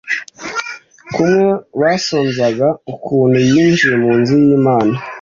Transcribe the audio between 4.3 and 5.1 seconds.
y imana